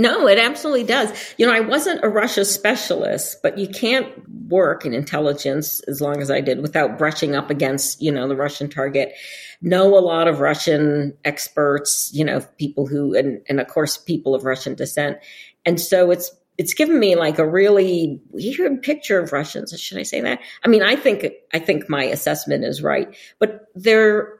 [0.00, 1.12] No, it absolutely does.
[1.36, 4.08] You know, I wasn't a Russia specialist, but you can't
[4.48, 8.36] work in intelligence as long as I did without brushing up against, you know, the
[8.36, 9.12] Russian target.
[9.60, 14.34] Know a lot of Russian experts, you know, people who, and, and of course, people
[14.34, 15.18] of Russian descent.
[15.66, 19.72] And so it's it's given me like a really weird picture of Russians.
[19.80, 20.40] Should I say that?
[20.62, 24.38] I mean, I think I think my assessment is right, but they're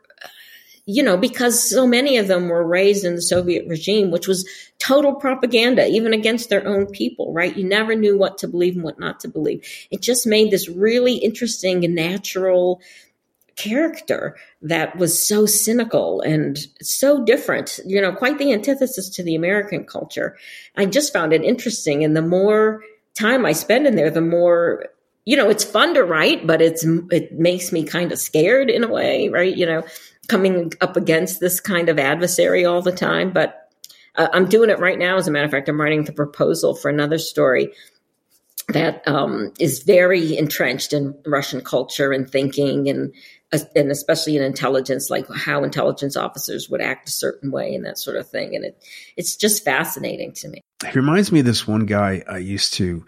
[0.84, 4.46] you know because so many of them were raised in the Soviet regime, which was
[4.78, 7.32] total propaganda, even against their own people.
[7.32, 7.56] Right?
[7.56, 9.66] You never knew what to believe and what not to believe.
[9.90, 12.82] It just made this really interesting and natural
[13.60, 19.34] character that was so cynical and so different, you know, quite the antithesis to the
[19.34, 20.36] American culture.
[20.76, 22.04] I just found it interesting.
[22.04, 22.82] And the more
[23.14, 24.86] time I spend in there, the more,
[25.26, 28.84] you know, it's fun to write, but it's, it makes me kind of scared in
[28.84, 29.54] a way, right?
[29.54, 29.84] You know,
[30.28, 33.32] coming up against this kind of adversary all the time.
[33.32, 33.70] But
[34.16, 35.16] uh, I'm doing it right now.
[35.16, 37.72] As a matter of fact, I'm writing the proposal for another story
[38.72, 43.12] that um, is very entrenched in Russian culture and thinking and
[43.52, 47.98] and especially in intelligence, like how intelligence officers would act a certain way and that
[47.98, 48.54] sort of thing.
[48.54, 48.82] And it,
[49.16, 50.60] it's just fascinating to me.
[50.84, 53.04] It reminds me of this one guy I used to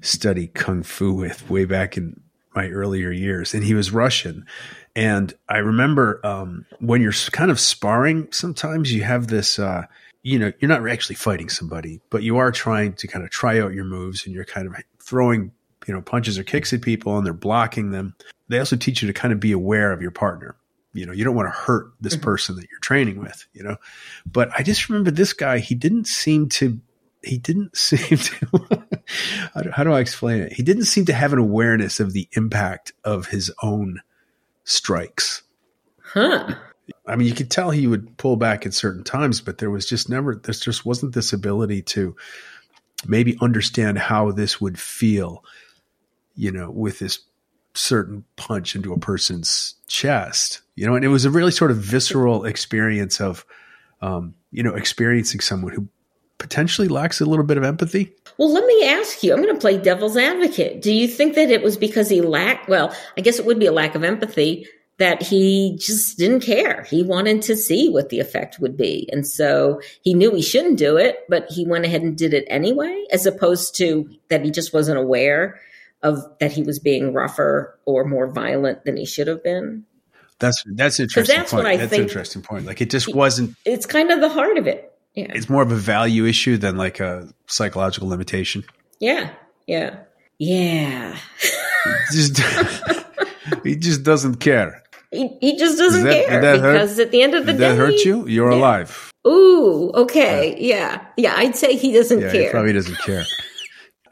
[0.00, 2.20] study kung fu with way back in
[2.54, 4.46] my earlier years, and he was Russian.
[4.94, 9.58] And I remember um, when you're kind of sparring, sometimes you have this.
[9.58, 9.86] Uh,
[10.24, 13.58] you know, you're not actually fighting somebody, but you are trying to kind of try
[13.60, 15.50] out your moves, and you're kind of throwing
[15.86, 18.14] you know punches or kicks at people, and they're blocking them
[18.52, 20.56] they also teach you to kind of be aware of your partner.
[20.92, 22.24] You know, you don't want to hurt this mm-hmm.
[22.24, 23.76] person that you're training with, you know.
[24.30, 26.78] But I just remember this guy, he didn't seem to
[27.24, 28.86] he didn't seem to
[29.54, 30.52] how, do, how do I explain it?
[30.52, 34.00] He didn't seem to have an awareness of the impact of his own
[34.64, 35.42] strikes.
[36.02, 36.54] Huh.
[37.06, 39.86] I mean, you could tell he would pull back at certain times, but there was
[39.86, 42.14] just never, there just wasn't this ability to
[43.06, 45.42] maybe understand how this would feel,
[46.34, 47.20] you know, with this
[47.74, 51.78] certain punch into a person's chest, you know, and it was a really sort of
[51.78, 53.44] visceral experience of,
[54.00, 55.88] um, you know, experiencing someone who
[56.38, 58.12] potentially lacks a little bit of empathy.
[58.36, 60.82] Well, let me ask you, I'm going to play devil's advocate.
[60.82, 63.66] Do you think that it was because he lacked, well, I guess it would be
[63.66, 64.66] a lack of empathy
[64.98, 66.84] that he just didn't care.
[66.84, 69.08] He wanted to see what the effect would be.
[69.10, 72.44] And so he knew he shouldn't do it, but he went ahead and did it
[72.48, 75.60] anyway, as opposed to that he just wasn't aware
[76.02, 79.84] of that he was being rougher or more violent than he should have been.
[80.38, 81.36] That's that's interesting.
[81.36, 81.64] That's point.
[81.64, 82.02] what I that's think.
[82.02, 82.66] Interesting point.
[82.66, 83.54] Like it just wasn't.
[83.64, 84.92] It's kind of the heart of it.
[85.14, 85.26] Yeah.
[85.34, 88.64] It's more of a value issue than like a psychological limitation.
[88.98, 89.30] Yeah.
[89.66, 89.98] Yeah.
[90.38, 91.16] Yeah.
[92.10, 92.42] he just
[93.64, 94.82] he just doesn't care.
[95.12, 96.72] He, he just doesn't that- care that hurt?
[96.72, 98.26] because at the end of the Did day, that hurt you?
[98.26, 98.56] You're Yeah.
[98.58, 99.12] alive.
[99.26, 101.06] Ooh, okay, yeah.
[101.16, 102.50] yeah, I'd say he doesn't Yeah, he care.
[102.50, 103.22] probably doesn't care.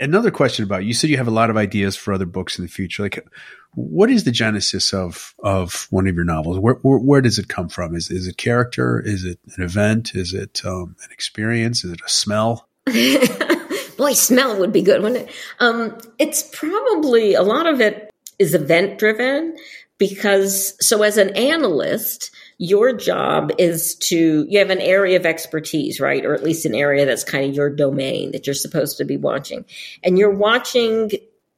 [0.00, 2.64] Another question about you said you have a lot of ideas for other books in
[2.64, 3.02] the future.
[3.02, 3.24] Like,
[3.74, 6.58] what is the genesis of of one of your novels?
[6.58, 7.94] Where where, where does it come from?
[7.94, 9.00] Is is it character?
[9.00, 10.14] Is it an event?
[10.14, 11.84] Is it um, an experience?
[11.84, 12.66] Is it a smell?
[12.86, 15.34] Boy, smell would be good, wouldn't it?
[15.58, 19.54] Um, it's probably a lot of it is event driven
[19.98, 22.30] because so as an analyst,
[22.62, 26.26] your job is to you have an area of expertise, right?
[26.26, 29.16] Or at least an area that's kind of your domain that you're supposed to be
[29.16, 29.64] watching.
[30.04, 31.10] And you're watching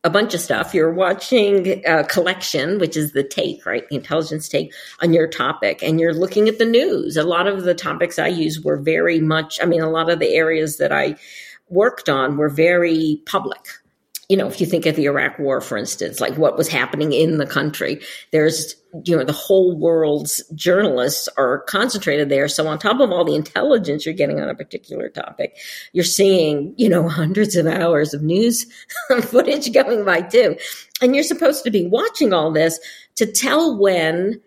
[0.05, 0.75] a bunch of stuff.
[0.75, 3.89] You're watching a collection, which is the take, right?
[3.89, 5.83] The intelligence take on your topic.
[5.83, 7.17] And you're looking at the news.
[7.17, 10.21] A lot of the topics I use were very much, I mean, a lot of
[10.21, 11.17] the areas that I
[11.69, 13.67] worked on were very public.
[14.29, 17.13] You know, if you think of the Iraq War, for instance, like what was happening
[17.13, 18.01] in the country,
[18.31, 22.49] there's, you know, the whole world's journalists are concentrated there.
[22.49, 25.57] So on top of all the intelligence you're getting on a particular topic,
[25.93, 28.65] you're seeing, you know, hundreds of hours of news
[29.23, 30.57] footage going by too.
[31.03, 32.79] And you're supposed to be watching all this
[33.17, 34.41] to tell when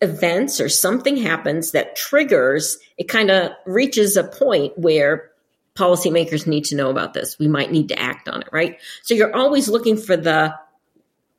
[0.00, 5.30] events or something happens that triggers, it kind of reaches a point where
[5.76, 7.38] policymakers need to know about this.
[7.38, 8.78] We might need to act on it, right?
[9.02, 10.54] So you're always looking for the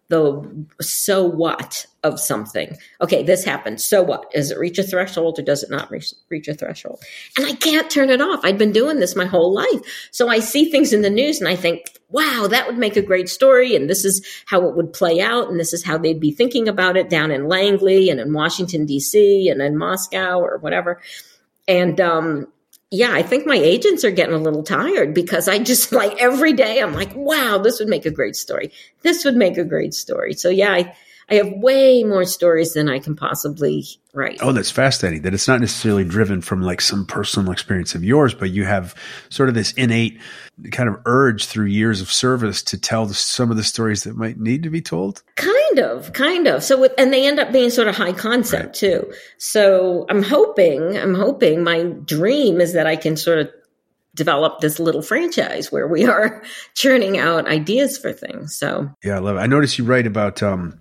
[0.10, 2.78] the so what of something.
[3.02, 3.82] Okay, this happened.
[3.82, 4.32] So what?
[4.32, 7.04] Does it reach a threshold or does it not reach, reach a threshold?
[7.36, 8.40] And I can't turn it off.
[8.44, 10.10] I've been doing this my whole life.
[10.12, 13.02] So I see things in the news and I think, wow, that would make a
[13.02, 13.76] great story.
[13.76, 15.50] And this is how it would play out.
[15.50, 18.86] And this is how they'd be thinking about it down in Langley and in Washington,
[18.86, 19.50] D.C.
[19.50, 21.02] and in Moscow or whatever.
[21.68, 22.48] And, um,
[22.90, 26.54] yeah, I think my agents are getting a little tired because I just like every
[26.54, 28.72] day I'm like, wow, this would make a great story.
[29.02, 30.34] This would make a great story.
[30.34, 30.96] So yeah, I,
[31.30, 34.38] I have way more stories than I can possibly write.
[34.42, 35.24] Oh, that's fascinating.
[35.24, 38.96] That it's not necessarily driven from like some personal experience of yours, but you have
[39.30, 40.20] sort of this innate
[40.72, 44.16] kind of urge through years of service to tell the, some of the stories that
[44.16, 45.22] might need to be told.
[45.36, 46.64] Kind of, kind of.
[46.64, 48.74] So, with, and they end up being sort of high concept Right.
[48.74, 49.12] too.
[49.38, 53.50] So I'm hoping, I'm hoping my dream is that I can sort of
[54.16, 56.42] develop this little franchise where we are
[56.74, 58.56] churning out ideas for things.
[58.56, 59.42] So Yeah, I love it.
[59.42, 60.80] I noticed you write about um,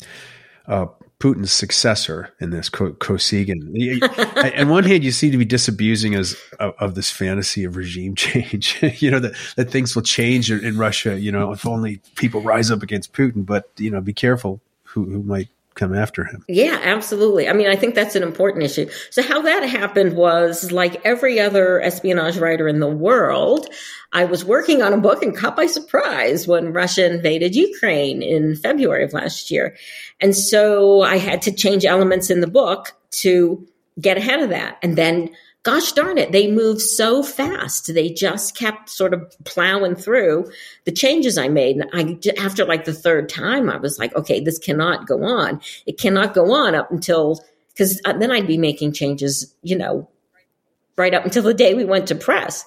[0.69, 0.87] uh,
[1.19, 4.61] Putin's successor in this, Ko- Kosygin.
[4.61, 8.14] On one hand, you seem to be disabusing us of, of this fantasy of regime
[8.17, 8.83] change.
[9.01, 11.19] you know that that things will change in, in Russia.
[11.19, 13.47] You know, if only people rise up against Putin.
[13.47, 16.45] But you know, be careful who who might come after him.
[16.49, 17.49] Yeah, absolutely.
[17.49, 18.89] I mean, I think that's an important issue.
[19.11, 23.68] So, how that happened was like every other espionage writer in the world,
[24.12, 28.57] I was working on a book and caught by surprise when Russia invaded Ukraine in
[28.57, 29.77] February of last year.
[30.20, 33.66] And so I had to change elements in the book to
[34.01, 34.79] get ahead of that.
[34.83, 35.31] And then,
[35.67, 37.93] gosh darn it, they moved so fast.
[37.93, 40.49] They just kept sort of plowing through
[40.85, 41.77] the changes I made.
[41.77, 45.61] And I, after like the third time, I was like, okay, this cannot go on.
[45.85, 50.09] It cannot go on up until, because uh, then I'd be making changes, you know,
[50.97, 52.64] right up until the day we went to press.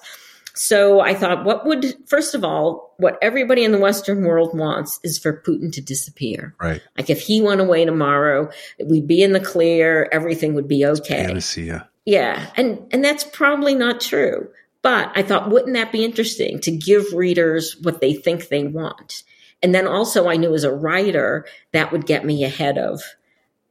[0.54, 5.00] So I thought, what would, first of all, what everybody in the Western world wants
[5.02, 6.54] is for Putin to disappear.
[6.60, 6.82] Right.
[6.98, 8.50] Like if he went away tomorrow,
[8.84, 11.24] we'd be in the clear, everything would be okay.
[11.24, 11.72] Fantasy.
[12.04, 12.46] Yeah.
[12.56, 14.48] And and that's probably not true.
[14.82, 19.22] But I thought, wouldn't that be interesting to give readers what they think they want?
[19.62, 23.02] And then also, I knew as a writer that would get me ahead of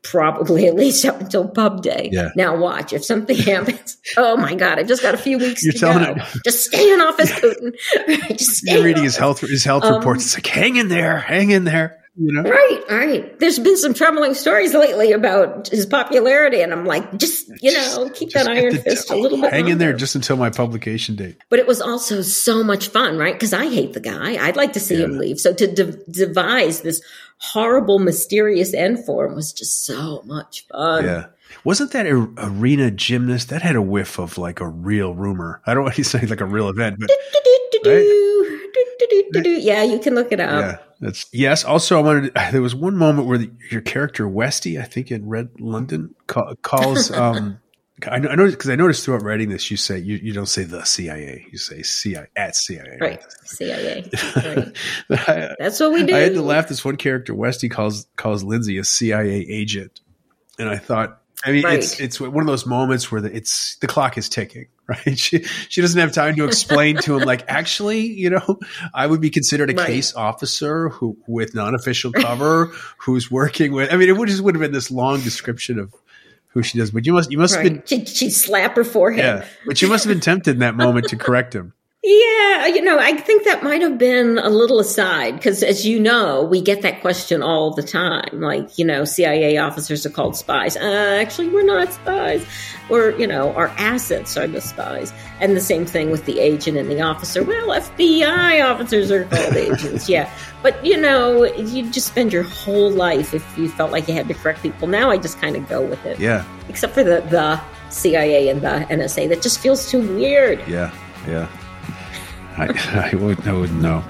[0.04, 2.10] probably at least up until pub day.
[2.12, 2.30] Yeah.
[2.36, 3.98] Now watch if something happens.
[4.18, 4.78] Oh my God!
[4.78, 6.22] I just got a few weeks You're to telling go.
[6.22, 7.74] it- Just stay in office, Putin.
[8.38, 10.26] just stay You're in reading his health his health Um, reports.
[10.26, 11.98] It's like hang in there, hang in there.
[12.22, 12.42] You know.
[12.50, 13.40] Right, right.
[13.40, 18.10] There's been some troubling stories lately about his popularity, and I'm like, just you know,
[18.14, 19.54] keep that iron fist a little bit.
[19.54, 21.38] Hang in there just until my publication date.
[21.50, 23.34] But it was also so much fun, right?
[23.34, 24.36] Because I hate the guy.
[24.46, 25.06] I'd like to see Yeah.
[25.06, 25.40] him leave.
[25.40, 27.02] So to de- devise this
[27.38, 31.06] horrible, mysterious end for him was just so much fun.
[31.06, 31.26] Yeah.
[31.64, 35.62] Wasn't that a, arena gymnast that had a whiff of like a real rumor?
[35.66, 38.29] I don't want to say like a real event, but do-do-do-do-do.
[39.34, 40.62] Yeah, you can look it up.
[40.62, 41.64] yeah, that's yes.
[41.64, 42.32] Also, I wanted.
[42.52, 46.56] There was one moment where the, your character Westy, I think in Red London, ca-
[46.62, 47.12] calls.
[47.18, 47.60] um
[48.08, 50.46] I know, I know because I noticed throughout writing this, you say you, you don't
[50.48, 52.98] say the CIA, you say CIA at CIA.
[53.00, 53.24] Right.
[53.44, 54.10] CIA.
[54.36, 54.78] Right.
[55.28, 56.16] I, That's what we do.
[56.16, 56.70] I had to laugh.
[56.70, 60.00] This one character, Westy, calls calls Lyndsey a CIA agent,
[60.58, 61.80] and I thought I mean, right.
[61.80, 65.18] it's it's one of those moments where the, it's the clock is ticking, right?
[65.18, 68.60] She she doesn't have time to explain to him like, actually, you know,
[68.94, 69.88] I would be considered a right.
[69.88, 73.94] case officer who with non-official cover, who's working with.
[73.94, 75.94] I mean, it would just would have been this long description of
[76.50, 77.66] who she does, but you must you must right.
[77.66, 79.24] have been she, she'd slap her forehead.
[79.24, 81.74] Yeah, but you must have been tempted in that moment to correct him.
[82.02, 86.00] Yeah, you know, I think that might have been a little aside because, as you
[86.00, 88.40] know, we get that question all the time.
[88.40, 90.78] Like, you know, CIA officers are called spies.
[90.78, 92.46] Uh, actually, we're not spies.
[92.90, 95.12] Or, you know, our assets are the spies.
[95.42, 97.44] And the same thing with the agent and the officer.
[97.44, 100.08] Well, FBI officers are called agents.
[100.08, 100.32] Yeah.
[100.64, 104.30] But, you know, you just spend your whole life if you felt like you had
[104.30, 104.88] to correct people.
[104.88, 106.18] Now I just kind of go with it.
[106.18, 106.46] Yeah.
[106.70, 109.28] Except for the, the CIA and the NSA.
[109.28, 110.66] That just feels too weird.
[110.66, 110.94] Yeah.
[111.28, 111.50] Yeah.
[112.60, 114.04] I, I, would, I wouldn't know.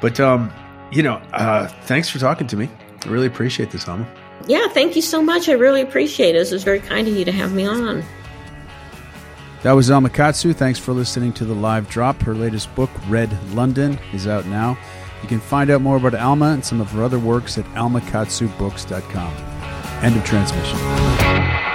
[0.00, 0.52] But, um,
[0.90, 2.68] you know, uh, thanks for talking to me.
[3.04, 4.06] I really appreciate this, Alma.
[4.46, 5.48] Yeah, thank you so much.
[5.48, 6.46] I really appreciate it.
[6.46, 8.04] It was very kind of you to have me on.
[9.62, 10.52] That was Alma Katsu.
[10.52, 12.22] Thanks for listening to the live drop.
[12.22, 14.78] Her latest book, Red London, is out now.
[15.22, 19.34] You can find out more about Alma and some of her other works at almakatsubooks.com.
[20.04, 21.65] End of transmission.